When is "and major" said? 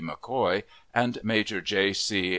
0.95-1.61